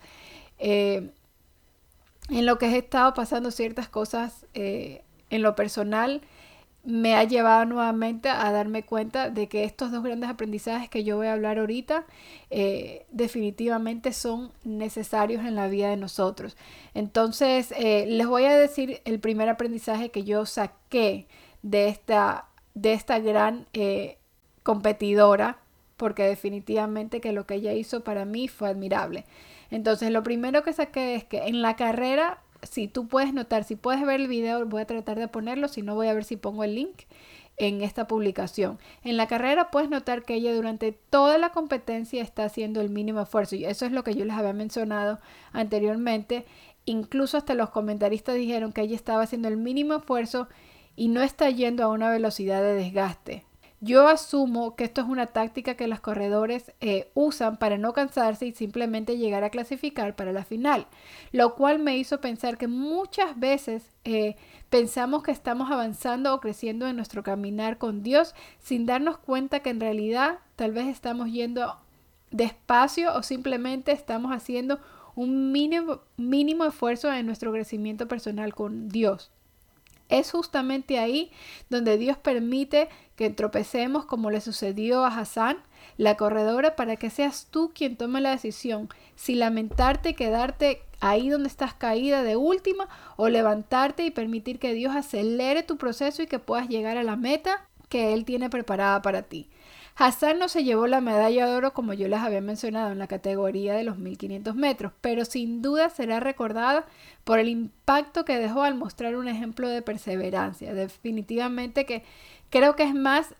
Eh, 0.60 1.12
en 2.30 2.46
lo 2.46 2.58
que 2.58 2.68
he 2.68 2.78
estado 2.78 3.14
pasando 3.14 3.52
ciertas 3.52 3.90
cosas 3.90 4.46
eh, 4.54 5.04
en 5.30 5.42
lo 5.42 5.56
personal, 5.56 6.22
me 6.84 7.16
ha 7.16 7.24
llevado 7.24 7.66
nuevamente 7.66 8.30
a 8.30 8.52
darme 8.52 8.84
cuenta 8.84 9.30
de 9.30 9.48
que 9.48 9.64
estos 9.64 9.92
dos 9.92 10.04
grandes 10.04 10.30
aprendizajes 10.30 10.90
que 10.90 11.04
yo 11.04 11.18
voy 11.18 11.28
a 11.28 11.34
hablar 11.34 11.60
ahorita 11.60 12.06
eh, 12.50 13.06
definitivamente 13.12 14.14
son 14.14 14.52
necesarios 14.64 15.46
en 15.46 15.56
la 15.56 15.68
vida 15.68 15.90
de 15.90 15.98
nosotros. 15.98 16.56
Entonces, 16.94 17.74
eh, 17.78 18.06
les 18.08 18.28
voy 18.28 18.46
a 18.46 18.58
decir 18.58 19.02
el 19.06 19.20
primer 19.20 19.50
aprendizaje 19.50 20.10
que 20.10 20.24
yo 20.24 20.46
saqué 20.46 21.28
de 21.62 21.90
esta, 21.90 22.46
de 22.74 22.94
esta 22.94 23.20
gran 23.20 23.68
competidora, 24.64 25.60
porque 25.98 26.24
definitivamente 26.24 27.20
que 27.20 27.34
lo 27.34 27.46
que 27.46 27.56
ella 27.56 27.74
hizo 27.74 28.04
para 28.06 28.24
mí 28.24 28.48
fue 28.48 28.70
admirable. 28.70 29.26
Entonces, 29.72 30.12
lo 30.12 30.24
primero 30.24 30.64
que 30.64 30.74
saqué 30.74 31.16
es 31.16 31.24
que 31.24 31.48
en 31.48 31.62
la 31.62 31.76
carrera, 31.76 32.42
si 32.64 32.88
tú 32.88 33.08
puedes 33.08 33.34
notar, 33.34 33.64
si 33.64 33.76
puedes 33.76 34.06
ver 34.06 34.22
el 34.22 34.28
video, 34.28 34.66
voy 34.66 34.82
a 34.82 34.88
tratar 34.88 35.20
de 35.20 35.28
ponerlo, 35.28 35.68
si 35.68 35.82
no 35.82 35.96
voy 35.96 36.08
a 36.08 36.14
ver 36.14 36.24
si 36.24 36.38
pongo 36.38 36.64
el 36.64 36.76
link 36.76 37.02
en 37.60 37.82
esta 37.82 38.08
publicación. 38.08 38.80
En 39.04 39.18
la 39.18 39.28
carrera 39.28 39.70
puedes 39.70 39.90
notar 39.90 40.24
que 40.24 40.36
ella 40.36 40.56
durante 40.56 40.94
toda 40.94 41.38
la 41.38 41.50
competencia 41.50 42.24
está 42.24 42.46
haciendo 42.46 42.82
el 42.82 42.90
mínimo 42.90 43.22
esfuerzo 43.22 43.56
y 43.56 43.66
eso 43.66 43.86
es 43.86 43.92
lo 43.92 44.04
que 44.04 44.16
yo 44.16 44.26
les 44.26 44.36
había 44.36 44.54
mencionado 44.54 45.20
anteriormente. 45.52 46.46
Incluso 46.86 47.38
hasta 47.38 47.54
los 47.54 47.70
comentaristas 47.70 48.36
dijeron 48.36 48.72
que 48.72 48.82
ella 48.82 48.96
estaba 48.96 49.24
haciendo 49.24 49.50
el 49.50 49.58
mínimo 49.58 49.96
esfuerzo 49.96 50.48
y 50.96 51.10
no 51.10 51.22
está 51.22 51.50
yendo 51.50 51.84
a 51.84 51.90
una 51.90 52.10
velocidad 52.10 52.62
de 52.62 52.74
desgaste. 52.74 53.49
Yo 53.82 54.10
asumo 54.10 54.76
que 54.76 54.84
esto 54.84 55.00
es 55.00 55.08
una 55.08 55.28
táctica 55.28 55.76
que 55.76 55.88
los 55.88 56.02
corredores 56.02 56.74
eh, 56.82 57.10
usan 57.14 57.56
para 57.58 57.78
no 57.78 57.94
cansarse 57.94 58.46
y 58.46 58.52
simplemente 58.52 59.18
llegar 59.18 59.46
a 59.46 59.50
clasificar 59.52 60.18
para 60.18 60.34
la 60.34 60.44
final, 60.44 60.88
lo 61.32 61.56
cual 61.56 61.80
me 61.80 61.98
hizo 61.98 62.20
pensar 62.20 62.58
que 62.58 62.68
muchas 62.68 63.40
veces 63.40 63.90
eh, 64.04 64.36
pensamos 64.70 65.24
que 65.24 65.32
estamos 65.32 65.72
avanzando 65.72 66.34
o 66.34 66.42
creciendo 66.42 66.88
en 66.88 66.98
nuestro 66.98 67.24
caminar 67.24 67.78
con 67.78 68.04
Dios 68.04 68.36
sin 68.60 68.86
darnos 68.86 69.18
cuenta 69.18 69.62
que 69.62 69.70
en 69.70 69.80
realidad 69.80 70.40
tal 70.58 70.74
vez 70.74 70.88
estamos 70.88 71.32
yendo 71.32 71.78
despacio 72.32 73.14
o 73.16 73.24
simplemente 73.24 73.94
estamos 73.94 74.34
haciendo 74.34 74.82
un 75.16 75.54
mínimo, 75.54 76.02
mínimo 76.18 76.66
esfuerzo 76.66 77.14
en 77.14 77.26
nuestro 77.26 77.54
crecimiento 77.54 78.10
personal 78.10 78.54
con 78.54 78.90
Dios. 78.90 79.32
Es 80.10 80.32
justamente 80.32 81.00
ahí 81.00 81.32
donde 81.70 81.98
Dios 81.98 82.18
permite 82.18 82.90
que 83.16 83.30
tropecemos 83.30 84.06
como 84.06 84.32
le 84.32 84.42
sucedió 84.42 85.06
a 85.06 85.08
Hassan, 85.08 85.58
la 85.98 86.18
corredora, 86.18 86.76
para 86.76 86.96
que 86.96 87.10
seas 87.10 87.48
tú 87.52 87.72
quien 87.74 87.96
tome 87.96 88.22
la 88.22 88.32
decisión, 88.32 88.90
si 89.16 89.36
lamentarte 89.36 90.10
y 90.10 90.14
quedarte 90.14 90.82
ahí 91.00 91.30
donde 91.30 91.50
estás 91.50 91.74
caída 91.74 92.24
de 92.24 92.36
última 92.36 92.88
o 93.18 93.30
levantarte 93.30 94.04
y 94.04 94.12
permitir 94.12 94.60
que 94.60 94.74
Dios 94.74 94.96
acelere 94.96 95.64
tu 95.64 95.78
proceso 95.78 96.22
y 96.22 96.28
que 96.28 96.40
puedas 96.40 96.70
llegar 96.70 96.98
a 96.98 97.04
la 97.04 97.16
meta 97.16 97.68
que 97.90 98.14
Él 98.14 98.26
tiene 98.26 98.50
preparada 98.50 99.02
para 99.02 99.24
ti. 99.24 99.50
Hassan 100.00 100.40
no 100.40 100.48
se 100.48 100.64
llevó 100.64 100.88
la 100.88 101.02
medalla 101.02 101.46
de 101.46 101.56
oro 101.56 101.74
como 101.74 101.92
yo 101.92 102.08
les 102.08 102.22
había 102.22 102.40
mencionado 102.40 102.94
en 102.94 103.00
la 103.00 103.08
categoría 103.08 103.74
de 103.74 103.84
los 103.84 103.98
1500 103.98 104.56
metros, 104.56 104.94
pero 105.02 105.26
sin 105.26 105.62
duda 105.62 105.90
será 105.90 106.22
recordada 106.22 106.86
por 107.26 107.38
el 107.38 107.50
impacto 107.50 108.24
que 108.24 108.40
dejó 108.40 108.64
al 108.64 108.76
mostrar 108.76 109.18
un 109.18 109.28
ejemplo 109.28 109.68
de 109.68 109.82
perseverancia. 109.82 110.74
Definitivamente 110.74 111.86
que 111.86 112.04
creo 112.50 112.78
que 112.78 112.84
es 112.84 112.96
más, 112.96 113.36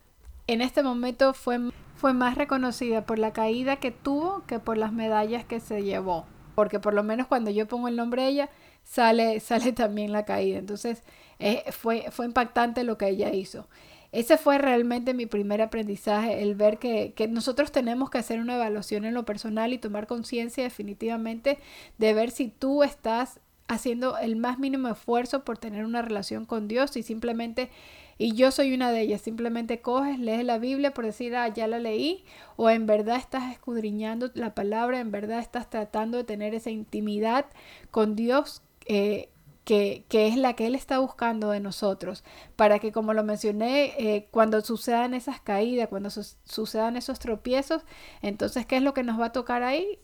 en 0.48 0.60
este 0.60 0.82
momento 0.82 1.32
fue, 1.32 1.70
fue 1.96 2.12
más 2.12 2.34
reconocida 2.34 3.06
por 3.06 3.18
la 3.18 3.32
caída 3.32 3.76
que 3.76 3.90
tuvo 3.90 4.44
que 4.46 4.58
por 4.58 4.76
las 4.76 4.92
medallas 4.92 5.46
que 5.46 5.60
se 5.60 5.82
llevó. 5.82 6.26
Porque 6.54 6.78
por 6.78 6.92
lo 6.92 7.02
menos 7.02 7.26
cuando 7.26 7.50
yo 7.50 7.68
pongo 7.68 7.88
el 7.88 7.96
nombre 7.96 8.24
de 8.24 8.28
ella, 8.28 8.50
sale, 8.84 9.40
sale 9.40 9.72
también 9.72 10.12
la 10.12 10.26
caída. 10.26 10.58
Entonces 10.58 11.04
eh, 11.38 11.64
fue, 11.72 12.10
fue 12.10 12.26
impactante 12.26 12.84
lo 12.84 12.98
que 12.98 13.08
ella 13.08 13.32
hizo. 13.32 13.66
Ese 14.12 14.38
fue 14.38 14.58
realmente 14.58 15.14
mi 15.14 15.26
primer 15.26 15.62
aprendizaje, 15.62 16.42
el 16.42 16.56
ver 16.56 16.78
que, 16.78 17.14
nosotros 17.30 17.70
tenemos 17.70 18.10
que 18.10 18.18
hacer 18.18 18.40
una 18.40 18.56
evaluación 18.56 19.04
en 19.04 19.14
lo 19.14 19.24
personal 19.24 19.72
y 19.72 19.78
tomar 19.78 20.06
conciencia 20.06 20.64
definitivamente 20.64 21.58
de 21.98 22.14
ver 22.14 22.30
si 22.30 22.48
tú 22.48 22.82
estás 22.82 23.40
haciendo 23.68 24.18
el 24.18 24.34
más 24.34 24.58
mínimo 24.58 24.88
esfuerzo 24.88 25.44
por 25.44 25.58
tener 25.58 25.84
una 25.84 26.02
relación 26.02 26.44
con 26.44 26.66
Dios 26.66 26.96
y 26.96 27.04
simplemente, 27.04 27.70
y 28.18 28.34
yo 28.34 28.50
soy 28.50 28.74
una 28.74 28.90
de 28.90 29.02
ellas, 29.02 29.20
simplemente 29.20 29.80
coges, 29.80 30.18
lees 30.18 30.44
la 30.44 30.58
Biblia 30.58 30.92
por 30.92 31.04
decir, 31.04 31.36
ah, 31.36 31.46
ya 31.46 31.68
la 31.68 31.78
leí, 31.78 32.24
o 32.56 32.68
en 32.68 32.86
verdad 32.86 33.16
estás 33.16 33.52
escudriñando 33.52 34.32
la 34.34 34.56
palabra, 34.56 34.98
en 34.98 35.12
verdad 35.12 35.38
estás 35.38 35.70
tratando 35.70 36.18
de 36.18 36.24
tener 36.24 36.52
esa 36.52 36.70
intimidad 36.70 37.46
con 37.92 38.16
Dios. 38.16 38.62
Eh, 38.86 39.28
que, 39.64 40.04
es 40.10 40.36
la 40.36 40.54
que 40.54 40.66
Él 40.66 40.74
está 40.74 40.98
buscando 40.98 41.50
de 41.50 41.60
nosotros, 41.60 42.24
para 42.56 42.78
que, 42.78 42.92
como 42.92 43.14
lo 43.14 43.24
mencioné, 43.24 43.94
eh, 43.98 44.28
cuando 44.30 44.60
sucedan 44.62 45.14
esas 45.14 45.40
caídas, 45.40 45.88
cuando 45.88 46.10
sucedan 46.10 46.96
esos 46.96 47.18
tropiezos, 47.18 47.82
entonces, 48.22 48.66
¿qué 48.66 48.76
es 48.76 48.82
lo 48.82 48.94
que 48.94 49.02
nos 49.02 49.20
va 49.20 49.26
a 49.26 49.32
tocar 49.32 49.62
ahí? 49.62 49.98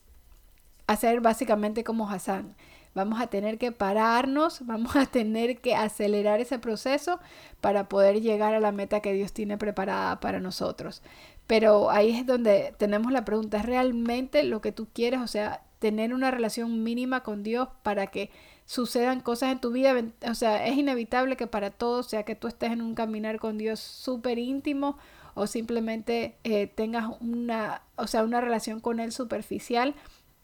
Hacer 0.86 1.20
básicamente 1.20 1.84
como 1.84 2.08
Hassan. 2.08 2.54
Vamos 2.94 3.20
a 3.20 3.26
tener 3.26 3.58
que 3.58 3.72
pararnos, 3.72 4.60
vamos 4.66 4.96
a 4.96 5.06
tener 5.06 5.60
que 5.60 5.74
acelerar 5.74 6.40
ese 6.40 6.58
proceso 6.58 7.20
para 7.60 7.88
poder 7.88 8.20
llegar 8.20 8.54
a 8.54 8.60
la 8.60 8.72
meta 8.72 9.00
que 9.00 9.12
Dios 9.12 9.32
tiene 9.32 9.58
preparada 9.58 10.20
para 10.20 10.40
nosotros. 10.40 11.02
Pero 11.46 11.90
ahí 11.90 12.10
es 12.10 12.26
donde 12.26 12.74
tenemos 12.78 13.12
la 13.12 13.24
pregunta, 13.24 13.58
¿es 13.58 13.66
realmente 13.66 14.42
lo 14.44 14.60
que 14.60 14.72
tú 14.72 14.88
quieres? 14.92 15.20
O 15.20 15.28
sea, 15.28 15.62
tener 15.78 16.14
una 16.14 16.30
relación 16.30 16.82
mínima 16.82 17.22
con 17.22 17.42
Dios 17.42 17.68
para 17.82 18.08
que 18.08 18.30
sucedan 18.66 19.20
cosas 19.20 19.52
en 19.52 19.60
tu 19.60 19.70
vida. 19.70 19.94
O 20.28 20.34
sea, 20.34 20.66
es 20.66 20.76
inevitable 20.76 21.36
que 21.36 21.46
para 21.46 21.70
todos, 21.70 22.08
sea 22.08 22.24
que 22.24 22.34
tú 22.34 22.48
estés 22.48 22.72
en 22.72 22.82
un 22.82 22.94
caminar 22.94 23.38
con 23.38 23.56
Dios 23.56 23.80
súper 23.80 24.38
íntimo 24.38 24.98
o 25.34 25.46
simplemente 25.46 26.36
eh, 26.44 26.66
tengas 26.66 27.10
una, 27.20 27.82
o 27.96 28.06
sea, 28.06 28.24
una 28.24 28.40
relación 28.40 28.80
con 28.80 29.00
Él 29.00 29.12
superficial, 29.12 29.94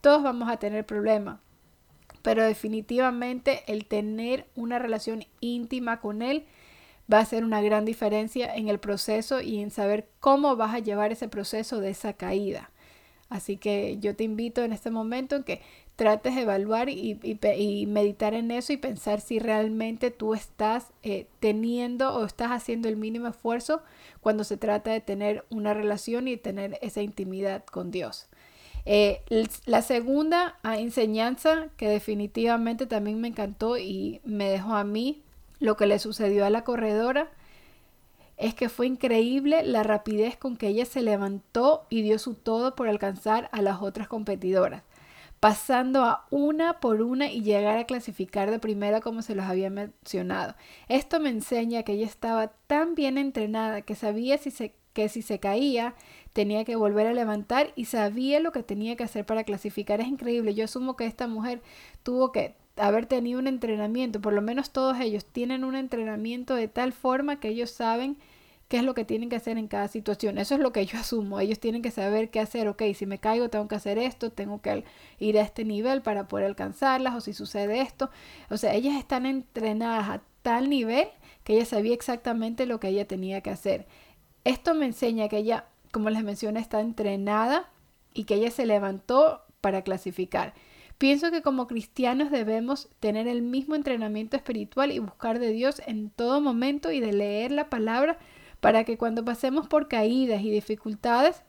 todos 0.00 0.23
vamos 0.23 0.49
a 0.49 0.59
tener 0.59 0.87
problemas. 0.87 1.41
Pero 2.23 2.45
definitivamente 2.45 3.64
el 3.67 3.87
tener 3.87 4.47
una 4.55 4.79
relación 4.79 5.25
íntima 5.41 6.00
con 6.00 6.23
Él 6.23 6.47
va 7.12 7.19
a 7.19 7.25
ser 7.25 7.45
una 7.45 7.61
gran 7.61 7.85
diferencia 7.85 8.55
en 8.55 8.69
el 8.69 8.79
proceso 8.79 9.41
y 9.41 9.61
en 9.61 9.71
saber 9.71 10.09
cómo 10.21 10.57
vas 10.57 10.75
a 10.75 10.79
llevar 10.79 11.11
ese 11.11 11.26
proceso 11.26 11.81
de 11.81 11.91
esa 11.91 12.12
caída. 12.12 12.71
Así 13.29 13.57
que 13.57 13.97
yo 13.99 14.14
te 14.14 14.25
invito 14.25 14.62
en 14.62 14.75
este 14.75 14.91
momento 14.91 15.37
en 15.37 15.43
que 15.43 15.62
trates 16.02 16.35
de 16.35 16.42
evaluar 16.42 16.88
y, 16.88 17.87
meditar 17.87 18.35
en 18.35 18.50
eso 18.50 18.73
y 18.73 18.76
pensar 18.76 19.21
si 19.21 19.38
realmente 19.38 20.11
tú 20.11 20.35
estás 20.35 20.88
eh, 21.04 21.28
teniendo 21.38 22.12
o 22.12 22.25
estás 22.25 22.50
haciendo 22.50 22.88
el 22.88 22.97
mínimo 22.97 23.28
esfuerzo 23.28 23.82
cuando 24.21 24.42
se 24.42 24.56
trata 24.56 24.90
de 24.90 25.00
tener 25.00 25.44
una 25.49 25.75
relación 25.75 26.26
y 26.26 26.37
tener 26.37 26.76
esa 26.82 27.02
intimidad 27.02 27.64
con 27.64 27.92
Dios. 27.92 28.26
Eh, 28.85 29.21
la 29.64 29.80
segunda 29.80 30.59
ah, 30.64 30.76
enseñanza 30.76 31.68
que 31.76 31.88
definitivamente 31.88 32.87
también 32.87 33.21
me 33.21 33.28
encantó 33.28 33.78
y 33.78 34.21
me 34.25 34.49
dejó 34.49 34.75
a 34.75 34.82
mí 34.82 35.23
lo 35.61 35.76
que 35.76 35.87
le 35.87 36.00
sucedió 36.00 36.44
a 36.44 36.50
la 36.50 36.64
corredora 36.64 37.30
es 38.38 38.54
que 38.54 38.68
fue 38.68 38.88
increíble 38.88 39.62
la 39.62 39.85
rapidez 39.85 40.37
con 40.37 40.56
que 40.56 40.66
ella 40.66 40.85
se 40.85 41.00
levantó 41.00 41.87
y 41.90 42.02
dio 42.02 42.18
su 42.18 42.35
todo 42.35 42.75
por 42.75 42.88
alcanzar 42.88 43.49
a 43.52 43.62
las 43.62 43.82
otras 43.82 44.09
competidoras 44.09 44.82
pasando 45.42 46.04
a 46.04 46.25
una 46.30 46.78
por 46.78 47.02
una 47.02 47.28
y 47.28 47.42
llegar 47.42 47.76
a 47.76 47.82
clasificar 47.82 48.52
de 48.52 48.61
primera 48.61 49.00
como 49.00 49.22
se 49.22 49.34
los 49.34 49.44
había 49.46 49.70
mencionado. 49.70 50.54
Esto 50.87 51.18
me 51.18 51.30
enseña 51.30 51.82
que 51.82 51.94
ella 51.94 52.06
estaba 52.06 52.52
tan 52.68 52.94
bien 52.94 53.18
entrenada 53.18 53.82
que 53.82 53.96
sabía 53.96 54.38
si 54.38 54.52
se, 54.52 54.72
que 54.92 55.08
si 55.08 55.20
se 55.20 55.40
caía 55.40 55.96
tenía 56.32 56.64
que 56.64 56.76
volver 56.76 57.08
a 57.08 57.12
levantar 57.12 57.72
y 57.75 57.87
sabía 57.87 58.38
lo 58.38 58.52
que 58.52 58.62
tenía 58.62 58.94
que 58.94 59.02
hacer 59.02 59.26
para 59.26 59.42
clasificar. 59.42 60.00
Es 60.00 60.06
increíble. 60.06 60.54
Yo 60.54 60.66
asumo 60.66 60.94
que 60.94 61.06
esta 61.06 61.26
mujer 61.26 61.61
tuvo 62.04 62.30
que 62.30 62.54
haber 62.76 63.06
tenido 63.06 63.40
un 63.40 63.49
entrenamiento, 63.49 64.20
por 64.20 64.34
lo 64.34 64.42
menos 64.42 64.70
todos 64.70 65.00
ellos 65.00 65.25
tienen 65.25 65.64
un 65.64 65.75
entrenamiento 65.75 66.54
de 66.54 66.68
tal 66.68 66.92
forma 66.92 67.40
que 67.40 67.49
ellos 67.49 67.72
saben 67.72 68.16
qué 68.73 68.79
es 68.79 68.85
lo 68.85 68.95
que 68.95 69.05
tienen 69.05 69.29
que 69.29 69.37
hacer 69.37 69.59
en 69.59 69.69
cada 69.69 69.87
situación. 69.87 70.38
Eso 70.38 70.55
es 70.55 70.61
lo 70.62 70.73
que 70.73 70.87
yo 70.87 70.99
asumo. 70.99 71.38
Ellos 71.41 71.61
tienen 71.61 71.83
que 71.83 71.91
saber 71.91 72.31
qué 72.31 72.41
hacer. 72.41 72.69
Ok, 72.69 72.83
si 72.95 73.05
me 73.05 73.19
caigo 73.19 73.50
tengo 73.50 73.69
que 73.69 73.75
hacer 73.75 73.99
esto, 73.99 74.33
tengo 74.33 74.62
que 74.62 74.85
ir 75.19 75.38
a 75.38 75.43
este 75.43 75.67
nivel 75.67 76.00
para 76.00 76.26
poder 76.26 76.47
alcanzarlas 76.47 77.14
o 77.14 77.21
si 77.21 77.35
sucede 77.35 77.83
esto. 77.83 78.09
O 78.49 78.57
sea, 78.57 78.73
ellas 78.73 78.97
están 78.97 79.26
entrenadas 79.26 80.09
a 80.09 80.23
tal 80.41 80.71
nivel 80.71 81.07
que 81.45 81.52
ella 81.52 81.67
sabía 81.67 81.93
exactamente 81.93 82.64
lo 82.64 82.81
que 82.81 82.88
ella 82.88 83.07
tenía 83.07 83.43
que 83.43 83.50
hacer. 83.50 83.87
Esto 84.45 84.75
me 84.75 84.87
enseña 84.87 85.29
que 85.29 85.37
ella, 85.37 85.67
como 85.91 86.09
les 86.09 86.25
mencioné, 86.25 86.59
está 86.59 86.81
entrenada 86.81 87.69
y 88.14 88.25
que 88.25 88.37
ella 88.37 88.50
se 88.50 88.64
levantó 88.64 89.43
para 89.61 89.83
clasificar. 89.83 90.55
Pienso 90.97 91.31
que 91.31 91.43
como 91.43 91.67
cristianos 91.67 92.31
debemos 92.31 92.88
tener 93.00 93.29
el 93.29 93.43
mismo 93.43 93.75
entrenamiento 93.75 94.38
espiritual 94.38 94.93
y 94.93 94.99
buscar 94.99 95.41
de 95.41 95.50
Dios 95.50 95.83
en 95.87 96.09
todo 96.09 96.41
momento 96.41 96.91
y 96.91 97.00
de 97.00 97.12
leer 97.12 97.52
la 97.52 97.69
palabra 97.69 98.19
para 98.62 98.85
que 98.85 98.97
cuando 98.97 99.25
pasemos 99.25 99.66
por 99.66 99.88
caídas 99.88 100.40
y 100.42 100.50
dificultades, 100.52 101.42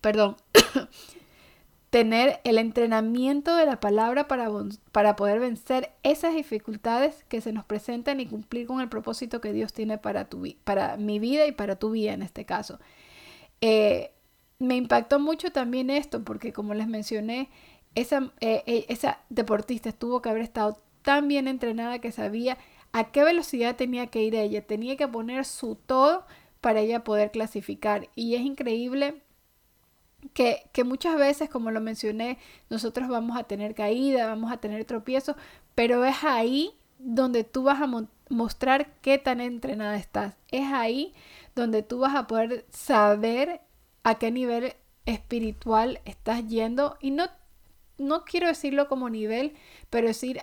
perdón, 0.00 0.36
tener 1.90 2.38
el 2.44 2.58
entrenamiento 2.58 3.56
de 3.56 3.66
la 3.66 3.80
palabra 3.80 4.28
para, 4.28 4.48
para 4.92 5.16
poder 5.16 5.40
vencer 5.40 5.90
esas 6.04 6.36
dificultades 6.36 7.24
que 7.24 7.40
se 7.40 7.52
nos 7.52 7.64
presentan 7.64 8.20
y 8.20 8.26
cumplir 8.26 8.68
con 8.68 8.80
el 8.80 8.88
propósito 8.88 9.40
que 9.40 9.52
Dios 9.52 9.72
tiene 9.72 9.98
para, 9.98 10.28
tu, 10.28 10.46
para 10.62 10.96
mi 10.96 11.18
vida 11.18 11.44
y 11.44 11.50
para 11.50 11.76
tu 11.76 11.90
vida 11.90 12.12
en 12.12 12.22
este 12.22 12.44
caso. 12.44 12.78
Eh, 13.60 14.12
me 14.60 14.76
impactó 14.76 15.18
mucho 15.18 15.50
también 15.50 15.90
esto 15.90 16.22
porque 16.22 16.52
como 16.52 16.72
les 16.72 16.86
mencioné, 16.86 17.50
esa, 17.96 18.30
eh, 18.38 18.62
eh, 18.66 18.86
esa 18.88 19.22
deportista 19.28 19.90
tuvo 19.90 20.22
que 20.22 20.28
haber 20.28 20.42
estado 20.42 20.80
tan 21.02 21.26
bien 21.26 21.48
entrenada 21.48 21.98
que 21.98 22.12
sabía 22.12 22.58
a 22.92 23.10
qué 23.10 23.24
velocidad 23.24 23.76
tenía 23.76 24.08
que 24.08 24.22
ir 24.22 24.34
ella. 24.34 24.66
Tenía 24.66 24.96
que 24.96 25.08
poner 25.08 25.44
su 25.44 25.74
todo 25.74 26.26
para 26.60 26.80
ella 26.80 27.04
poder 27.04 27.30
clasificar. 27.30 28.08
Y 28.14 28.34
es 28.34 28.42
increíble 28.42 29.22
que, 30.34 30.68
que, 30.72 30.84
muchas 30.84 31.16
veces, 31.16 31.48
como 31.48 31.70
lo 31.70 31.80
mencioné, 31.80 32.38
nosotros 32.70 33.08
vamos 33.08 33.38
a 33.38 33.44
tener 33.44 33.74
caída, 33.74 34.26
vamos 34.26 34.52
a 34.52 34.58
tener 34.58 34.84
tropiezos, 34.84 35.36
pero 35.74 36.04
es 36.04 36.24
ahí 36.24 36.72
donde 36.98 37.44
tú 37.44 37.62
vas 37.64 37.80
a 37.80 37.88
mostrar 38.28 38.92
qué 39.00 39.18
tan 39.18 39.40
entrenada 39.40 39.96
estás. 39.96 40.36
Es 40.50 40.72
ahí 40.72 41.14
donde 41.54 41.82
tú 41.82 42.00
vas 42.00 42.14
a 42.14 42.26
poder 42.26 42.66
saber 42.70 43.60
a 44.02 44.16
qué 44.16 44.30
nivel 44.30 44.74
espiritual 45.06 46.00
estás 46.04 46.46
yendo 46.46 46.98
y 47.00 47.10
no 47.10 47.28
no 47.98 48.24
quiero 48.24 48.46
decirlo 48.46 48.88
como 48.88 49.10
nivel, 49.10 49.54
pero 49.90 50.06
decir 50.06 50.42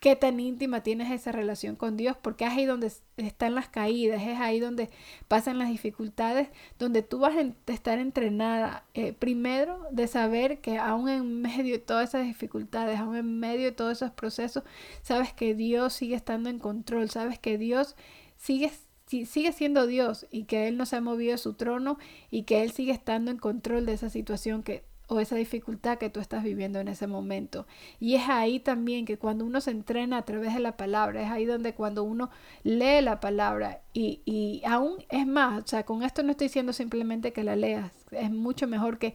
qué 0.00 0.16
tan 0.16 0.40
íntima 0.40 0.82
tienes 0.82 1.10
esa 1.10 1.32
relación 1.32 1.76
con 1.76 1.96
Dios, 1.96 2.16
porque 2.20 2.44
es 2.44 2.52
ahí 2.52 2.64
donde 2.64 2.92
están 3.16 3.54
las 3.54 3.68
caídas, 3.68 4.22
es 4.22 4.38
ahí 4.38 4.60
donde 4.60 4.90
pasan 5.28 5.58
las 5.58 5.68
dificultades, 5.68 6.48
donde 6.78 7.02
tú 7.02 7.20
vas 7.20 7.34
a 7.36 7.72
estar 7.72 7.98
entrenada, 7.98 8.84
eh, 8.94 9.12
primero 9.12 9.86
de 9.90 10.06
saber 10.06 10.60
que 10.60 10.78
aún 10.78 11.08
en 11.08 11.42
medio 11.42 11.74
de 11.74 11.80
todas 11.80 12.10
esas 12.10 12.26
dificultades, 12.26 12.98
aún 12.98 13.16
en 13.16 13.38
medio 13.38 13.66
de 13.66 13.72
todos 13.72 13.92
esos 13.92 14.10
procesos, 14.10 14.64
sabes 15.02 15.32
que 15.32 15.54
Dios 15.54 15.92
sigue 15.92 16.14
estando 16.14 16.50
en 16.50 16.58
control, 16.58 17.10
sabes 17.10 17.38
que 17.38 17.58
Dios 17.58 17.96
sigue 18.36 18.70
sigue 19.08 19.52
siendo 19.52 19.86
Dios 19.86 20.26
y 20.30 20.44
que 20.44 20.66
Él 20.66 20.76
no 20.76 20.84
se 20.84 20.96
ha 20.96 21.00
movido 21.00 21.32
de 21.32 21.38
su 21.38 21.54
trono 21.54 21.96
y 22.30 22.42
que 22.42 22.62
Él 22.62 22.72
sigue 22.72 22.92
estando 22.92 23.30
en 23.30 23.38
control 23.38 23.86
de 23.86 23.92
esa 23.92 24.10
situación 24.10 24.62
que 24.62 24.84
o 25.08 25.20
esa 25.20 25.36
dificultad 25.36 25.98
que 25.98 26.10
tú 26.10 26.20
estás 26.20 26.42
viviendo 26.42 26.80
en 26.80 26.88
ese 26.88 27.06
momento. 27.06 27.66
Y 28.00 28.14
es 28.14 28.28
ahí 28.28 28.60
también 28.60 29.04
que 29.04 29.18
cuando 29.18 29.44
uno 29.44 29.60
se 29.60 29.70
entrena 29.70 30.18
a 30.18 30.24
través 30.24 30.54
de 30.54 30.60
la 30.60 30.76
palabra, 30.76 31.22
es 31.22 31.30
ahí 31.30 31.44
donde 31.44 31.74
cuando 31.74 32.02
uno 32.04 32.30
lee 32.64 33.00
la 33.02 33.20
palabra 33.20 33.82
y, 33.92 34.22
y 34.24 34.62
aún 34.66 35.04
es 35.08 35.26
más, 35.26 35.62
o 35.62 35.66
sea, 35.66 35.84
con 35.84 36.02
esto 36.02 36.22
no 36.22 36.32
estoy 36.32 36.48
diciendo 36.48 36.72
simplemente 36.72 37.32
que 37.32 37.44
la 37.44 37.56
leas, 37.56 37.92
es 38.10 38.30
mucho 38.30 38.66
mejor 38.66 38.98
que, 38.98 39.14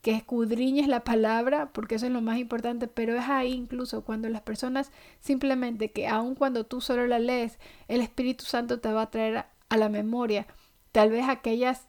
que 0.00 0.12
escudriñes 0.12 0.88
la 0.88 1.04
palabra, 1.04 1.72
porque 1.72 1.96
eso 1.96 2.06
es 2.06 2.12
lo 2.12 2.22
más 2.22 2.38
importante, 2.38 2.88
pero 2.88 3.16
es 3.16 3.28
ahí 3.28 3.52
incluso 3.52 4.04
cuando 4.04 4.28
las 4.28 4.42
personas 4.42 4.92
simplemente 5.20 5.92
que 5.92 6.08
aun 6.08 6.34
cuando 6.34 6.64
tú 6.66 6.80
solo 6.80 7.06
la 7.06 7.18
lees, 7.18 7.58
el 7.88 8.00
Espíritu 8.00 8.44
Santo 8.44 8.80
te 8.80 8.92
va 8.92 9.02
a 9.02 9.10
traer 9.10 9.46
a 9.68 9.76
la 9.76 9.88
memoria 9.88 10.46
tal 10.92 11.10
vez 11.10 11.28
aquellas 11.28 11.88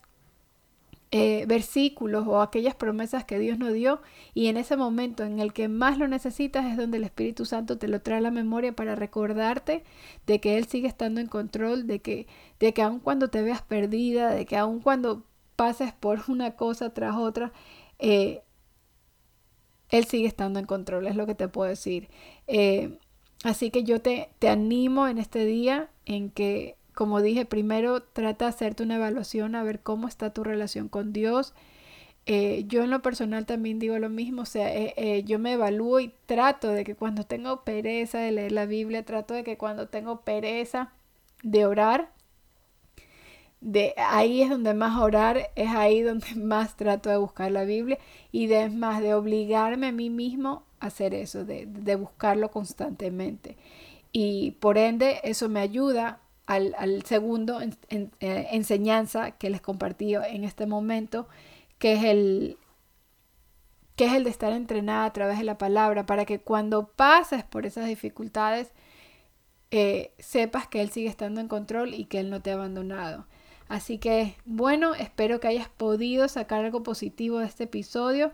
eh, 1.16 1.44
versículos 1.46 2.26
o 2.26 2.40
aquellas 2.42 2.74
promesas 2.74 3.24
que 3.24 3.38
Dios 3.38 3.56
nos 3.56 3.72
dio 3.72 4.02
y 4.34 4.48
en 4.48 4.56
ese 4.56 4.76
momento 4.76 5.22
en 5.22 5.38
el 5.38 5.52
que 5.52 5.68
más 5.68 5.96
lo 5.96 6.08
necesitas 6.08 6.66
es 6.66 6.76
donde 6.76 6.96
el 6.96 7.04
Espíritu 7.04 7.44
Santo 7.44 7.78
te 7.78 7.86
lo 7.86 8.02
trae 8.02 8.18
a 8.18 8.20
la 8.20 8.32
memoria 8.32 8.74
para 8.74 8.96
recordarte 8.96 9.84
de 10.26 10.40
que 10.40 10.58
Él 10.58 10.66
sigue 10.66 10.88
estando 10.88 11.20
en 11.20 11.28
control, 11.28 11.86
de 11.86 12.00
que, 12.02 12.26
de 12.58 12.74
que 12.74 12.82
aun 12.82 12.98
cuando 12.98 13.28
te 13.28 13.42
veas 13.42 13.62
perdida, 13.62 14.32
de 14.32 14.44
que 14.44 14.56
aun 14.56 14.80
cuando 14.80 15.22
pases 15.54 15.92
por 15.92 16.20
una 16.28 16.56
cosa 16.56 16.92
tras 16.92 17.14
otra, 17.14 17.52
eh, 18.00 18.42
Él 19.90 20.06
sigue 20.06 20.26
estando 20.26 20.58
en 20.58 20.66
control, 20.66 21.06
es 21.06 21.14
lo 21.14 21.26
que 21.26 21.36
te 21.36 21.46
puedo 21.46 21.70
decir. 21.70 22.08
Eh, 22.48 22.98
así 23.44 23.70
que 23.70 23.84
yo 23.84 24.00
te, 24.00 24.30
te 24.40 24.48
animo 24.48 25.06
en 25.06 25.18
este 25.18 25.44
día 25.44 25.90
en 26.06 26.30
que 26.30 26.76
como 26.94 27.20
dije, 27.20 27.44
primero 27.44 28.02
trata 28.02 28.46
de 28.46 28.50
hacerte 28.50 28.82
una 28.82 28.96
evaluación 28.96 29.54
a 29.54 29.62
ver 29.64 29.80
cómo 29.80 30.08
está 30.08 30.30
tu 30.32 30.44
relación 30.44 30.88
con 30.88 31.12
Dios. 31.12 31.54
Eh, 32.26 32.64
yo 32.68 32.82
en 32.82 32.90
lo 32.90 33.02
personal 33.02 33.44
también 33.46 33.78
digo 33.78 33.98
lo 33.98 34.08
mismo, 34.08 34.42
o 34.42 34.46
sea, 34.46 34.74
eh, 34.74 34.94
eh, 34.96 35.24
yo 35.24 35.38
me 35.38 35.52
evalúo 35.54 36.00
y 36.00 36.14
trato 36.26 36.68
de 36.68 36.84
que 36.84 36.94
cuando 36.94 37.24
tengo 37.26 37.64
pereza 37.64 38.18
de 38.18 38.32
leer 38.32 38.52
la 38.52 38.64
Biblia, 38.66 39.04
trato 39.04 39.34
de 39.34 39.44
que 39.44 39.58
cuando 39.58 39.88
tengo 39.88 40.22
pereza 40.22 40.92
de 41.42 41.66
orar, 41.66 42.10
de 43.60 43.94
ahí 43.96 44.42
es 44.42 44.50
donde 44.50 44.74
más 44.74 44.98
orar, 45.00 45.50
es 45.54 45.70
ahí 45.70 46.02
donde 46.02 46.34
más 46.36 46.76
trato 46.76 47.10
de 47.10 47.16
buscar 47.18 47.50
la 47.50 47.64
Biblia 47.64 47.98
y 48.32 48.46
de 48.46 48.70
más 48.70 49.02
de 49.02 49.14
obligarme 49.14 49.88
a 49.88 49.92
mí 49.92 50.10
mismo 50.10 50.64
a 50.80 50.86
hacer 50.86 51.14
eso, 51.14 51.44
de, 51.44 51.66
de 51.66 51.96
buscarlo 51.96 52.50
constantemente. 52.50 53.56
y 54.12 54.52
por 54.60 54.78
ende 54.78 55.20
eso 55.24 55.48
me 55.48 55.60
ayuda 55.60 56.20
al, 56.46 57.02
segundo 57.04 57.60
eh, 57.60 58.08
enseñanza 58.20 59.32
que 59.32 59.50
les 59.50 59.60
compartí 59.60 60.14
en 60.14 60.44
este 60.44 60.66
momento, 60.66 61.28
que 61.78 61.94
es 61.94 62.04
el 62.04 62.58
que 63.96 64.06
es 64.06 64.12
el 64.12 64.24
de 64.24 64.30
estar 64.30 64.52
entrenada 64.52 65.04
a 65.04 65.12
través 65.12 65.38
de 65.38 65.44
la 65.44 65.58
palabra, 65.58 66.04
para 66.06 66.24
que 66.24 66.40
cuando 66.40 66.88
pases 66.88 67.44
por 67.44 67.64
esas 67.64 67.86
dificultades, 67.86 68.72
eh, 69.70 70.12
sepas 70.18 70.66
que 70.68 70.80
Él 70.80 70.90
sigue 70.90 71.08
estando 71.08 71.40
en 71.40 71.48
control 71.48 71.94
y 71.94 72.06
que 72.06 72.20
Él 72.20 72.30
no 72.30 72.42
te 72.42 72.50
ha 72.50 72.54
abandonado. 72.54 73.26
Así 73.68 73.98
que 73.98 74.36
bueno, 74.44 74.94
espero 74.94 75.40
que 75.40 75.48
hayas 75.48 75.68
podido 75.68 76.28
sacar 76.28 76.64
algo 76.64 76.82
positivo 76.82 77.38
de 77.38 77.46
este 77.46 77.64
episodio. 77.64 78.32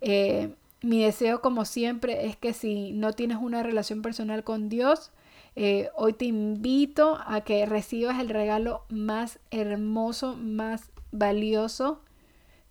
Eh, 0.00 0.54
mi 0.82 1.02
deseo, 1.02 1.40
como 1.40 1.64
siempre, 1.64 2.26
es 2.26 2.36
que 2.36 2.52
si 2.52 2.92
no 2.92 3.12
tienes 3.12 3.38
una 3.38 3.62
relación 3.62 4.02
personal 4.02 4.44
con 4.44 4.68
Dios, 4.68 5.12
eh, 5.56 5.90
hoy 5.94 6.14
te 6.14 6.24
invito 6.24 7.18
a 7.26 7.42
que 7.42 7.64
recibas 7.66 8.20
el 8.20 8.28
regalo 8.28 8.84
más 8.88 9.38
hermoso, 9.50 10.36
más 10.36 10.90
valioso 11.12 12.00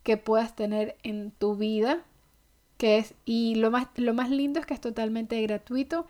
que 0.04 0.18
puedas 0.18 0.56
tener 0.56 0.98
en 1.04 1.32
tu 1.32 1.56
vida, 1.56 2.04
que 2.78 2.98
es, 2.98 3.16
y 3.26 3.56
lo 3.56 3.72
más, 3.72 3.88
lo 3.96 4.14
más 4.14 4.30
lindo 4.30 4.60
es 4.60 4.66
que 4.66 4.74
es 4.74 4.82
totalmente 4.82 5.42
gratuito 5.42 6.06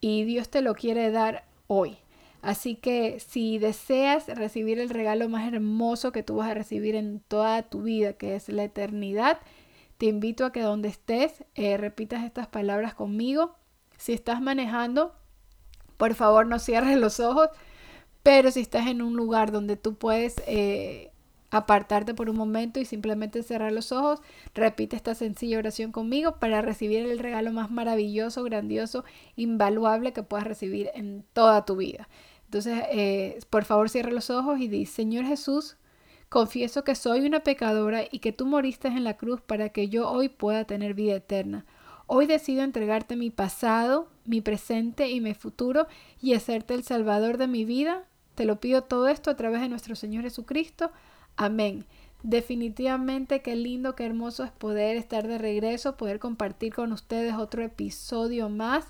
y 0.00 0.24
Dios 0.24 0.48
te 0.48 0.62
lo 0.62 0.74
quiere 0.74 1.10
dar 1.10 1.44
hoy. 1.68 1.98
Así 2.42 2.74
que 2.74 3.20
si 3.20 3.58
deseas 3.58 4.26
recibir 4.26 4.80
el 4.80 4.88
regalo 4.88 5.28
más 5.28 5.52
hermoso 5.52 6.10
que 6.10 6.22
tú 6.22 6.36
vas 6.36 6.50
a 6.50 6.54
recibir 6.54 6.94
en 6.96 7.20
toda 7.20 7.62
tu 7.62 7.82
vida, 7.82 8.14
que 8.14 8.34
es 8.34 8.48
la 8.48 8.64
eternidad, 8.64 9.38
te 9.98 10.06
invito 10.06 10.46
a 10.46 10.52
que 10.52 10.62
donde 10.62 10.88
estés 10.88 11.44
eh, 11.54 11.76
repitas 11.76 12.24
estas 12.24 12.46
palabras 12.46 12.94
conmigo. 12.94 13.56
Si 13.98 14.14
estás 14.14 14.40
manejando, 14.40 15.14
por 16.00 16.14
favor 16.14 16.46
no 16.46 16.58
cierres 16.58 16.96
los 16.96 17.20
ojos, 17.20 17.50
pero 18.22 18.50
si 18.50 18.60
estás 18.60 18.86
en 18.86 19.02
un 19.02 19.16
lugar 19.16 19.52
donde 19.52 19.76
tú 19.76 19.96
puedes 19.96 20.36
eh, 20.46 21.10
apartarte 21.50 22.14
por 22.14 22.30
un 22.30 22.36
momento 22.36 22.80
y 22.80 22.86
simplemente 22.86 23.42
cerrar 23.42 23.70
los 23.70 23.92
ojos, 23.92 24.22
repite 24.54 24.96
esta 24.96 25.14
sencilla 25.14 25.58
oración 25.58 25.92
conmigo 25.92 26.36
para 26.36 26.62
recibir 26.62 27.04
el 27.04 27.18
regalo 27.18 27.52
más 27.52 27.70
maravilloso, 27.70 28.42
grandioso, 28.44 29.04
invaluable 29.36 30.14
que 30.14 30.22
puedas 30.22 30.46
recibir 30.46 30.88
en 30.94 31.22
toda 31.34 31.66
tu 31.66 31.76
vida. 31.76 32.08
Entonces, 32.46 32.82
eh, 32.90 33.38
por 33.50 33.66
favor, 33.66 33.90
cierra 33.90 34.10
los 34.10 34.30
ojos 34.30 34.58
y 34.58 34.68
di, 34.68 34.86
Señor 34.86 35.26
Jesús, 35.26 35.76
confieso 36.30 36.82
que 36.82 36.94
soy 36.94 37.26
una 37.26 37.40
pecadora 37.40 38.04
y 38.10 38.20
que 38.20 38.32
tú 38.32 38.46
moriste 38.46 38.88
en 38.88 39.04
la 39.04 39.18
cruz 39.18 39.42
para 39.42 39.68
que 39.68 39.90
yo 39.90 40.10
hoy 40.10 40.30
pueda 40.30 40.64
tener 40.64 40.94
vida 40.94 41.16
eterna. 41.16 41.66
Hoy 42.12 42.26
decido 42.26 42.64
entregarte 42.64 43.14
mi 43.14 43.30
pasado, 43.30 44.08
mi 44.24 44.40
presente 44.40 45.10
y 45.10 45.20
mi 45.20 45.32
futuro 45.32 45.86
y 46.20 46.34
hacerte 46.34 46.74
el 46.74 46.82
Salvador 46.82 47.38
de 47.38 47.46
mi 47.46 47.64
vida. 47.64 48.02
Te 48.34 48.46
lo 48.46 48.58
pido 48.58 48.82
todo 48.82 49.06
esto 49.06 49.30
a 49.30 49.36
través 49.36 49.60
de 49.60 49.68
nuestro 49.68 49.94
Señor 49.94 50.24
Jesucristo. 50.24 50.90
Amén. 51.36 51.86
Definitivamente 52.24 53.42
qué 53.42 53.54
lindo, 53.54 53.94
qué 53.94 54.06
hermoso 54.06 54.42
es 54.42 54.50
poder 54.50 54.96
estar 54.96 55.28
de 55.28 55.38
regreso, 55.38 55.96
poder 55.96 56.18
compartir 56.18 56.74
con 56.74 56.90
ustedes 56.90 57.34
otro 57.34 57.62
episodio 57.62 58.48
más. 58.48 58.88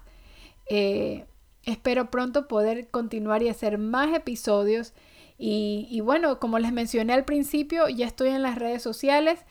Eh, 0.71 1.27
espero 1.65 2.11
pronto 2.11 2.49
poder 2.49 2.89
continuar 2.89 3.43
y 3.43 3.50
hacer 3.50 3.77
más 3.77 4.17
episodios. 4.17 4.95
Y, 5.37 5.87
y, 5.91 6.00
bueno, 6.00 6.41
como 6.41 6.59
les 6.59 6.73
mencioné 6.73 7.12
al 7.12 7.27
principio, 7.27 7.87
ya 7.91 8.07
estoy 8.07 8.31
en 8.31 8.43
las 8.43 8.59
redes 8.59 8.81
sociales. 8.81 9.45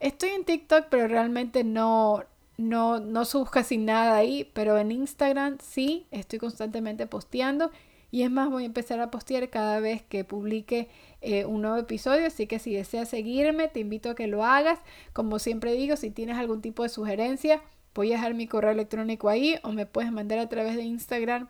Estoy 0.00 0.30
en 0.30 0.44
TikTok, 0.44 0.86
pero 0.90 1.06
realmente 1.06 1.62
no, 1.62 2.24
no, 2.56 3.00
no 3.00 3.24
subo 3.24 3.46
casi 3.46 3.76
nada 3.78 4.16
ahí, 4.16 4.50
pero 4.54 4.78
en 4.78 4.92
Instagram 4.92 5.58
sí, 5.60 6.06
estoy 6.10 6.38
constantemente 6.38 7.06
posteando. 7.06 7.70
Y 8.10 8.22
es 8.22 8.30
más, 8.30 8.48
voy 8.50 8.62
a 8.62 8.66
empezar 8.66 9.00
a 9.00 9.10
postear 9.10 9.50
cada 9.50 9.80
vez 9.80 10.02
que 10.02 10.24
publique 10.24 10.88
eh, 11.20 11.44
un 11.44 11.62
nuevo 11.62 11.76
episodio. 11.76 12.26
Así 12.26 12.46
que 12.46 12.58
si 12.58 12.74
deseas 12.74 13.08
seguirme, 13.08 13.68
te 13.68 13.80
invito 13.80 14.10
a 14.10 14.14
que 14.14 14.26
lo 14.26 14.44
hagas. 14.44 14.78
Como 15.12 15.38
siempre 15.38 15.72
digo, 15.72 15.96
si 15.96 16.10
tienes 16.10 16.38
algún 16.38 16.62
tipo 16.62 16.82
de 16.82 16.88
sugerencia, 16.88 17.62
voy 17.94 18.12
a 18.12 18.16
dejar 18.16 18.34
mi 18.34 18.46
correo 18.46 18.70
electrónico 18.70 19.28
ahí 19.28 19.56
o 19.62 19.72
me 19.72 19.86
puedes 19.86 20.12
mandar 20.12 20.38
a 20.38 20.48
través 20.48 20.76
de 20.76 20.82
Instagram 20.82 21.48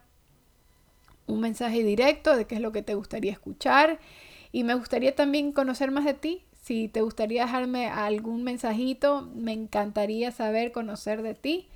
un 1.27 1.41
mensaje 1.41 1.83
directo 1.83 2.37
de 2.37 2.47
qué 2.47 2.55
es 2.55 2.61
lo 2.61 2.73
que 2.73 2.83
te 2.83 2.95
gustaría 2.95 3.33
escuchar. 3.33 3.99
Y 4.53 4.65
me 4.65 4.75
gustaría 4.75 5.15
también 5.15 5.53
conocer 5.53 5.91
más 5.91 6.05
de 6.05 6.15
ti. 6.15 6.46
Si 6.67 6.89
te 6.89 7.01
gustaría 7.01 7.43
dejarme 7.43 7.87
algún 7.87 8.43
mensajito, 8.43 9.31
me 9.37 9.53
encantaría 9.53 10.33
saber, 10.33 10.73
conocer 10.73 11.23
de 11.23 11.35
ti. 11.35 11.69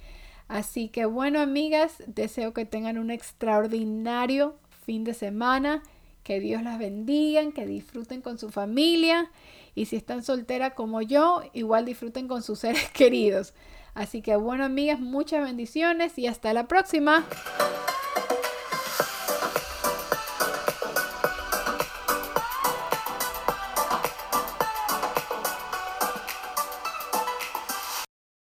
Así 0.48 0.88
que 0.88 1.04
bueno, 1.04 1.38
amigas, 1.38 2.02
deseo 2.08 2.52
que 2.52 2.64
tengan 2.64 2.98
un 2.98 3.12
extraordinario 3.12 4.56
fin 4.84 5.04
de 5.04 5.14
semana. 5.14 5.84
Que 6.24 6.40
Dios 6.40 6.64
las 6.64 6.80
bendiga, 6.80 7.40
que 7.52 7.66
disfruten 7.66 8.20
con 8.20 8.36
su 8.36 8.50
familia. 8.50 9.30
Y 9.76 9.84
si 9.84 9.94
están 9.94 10.24
solteras 10.24 10.72
como 10.72 11.02
yo, 11.02 11.44
igual 11.52 11.84
disfruten 11.84 12.26
con 12.26 12.42
sus 12.42 12.58
seres 12.58 12.90
queridos. 12.92 13.54
Así 13.94 14.22
que 14.22 14.34
bueno, 14.34 14.64
amigas, 14.64 14.98
muchas 14.98 15.44
bendiciones 15.44 16.18
y 16.18 16.26
hasta 16.26 16.52
la 16.52 16.66
próxima. 16.66 17.24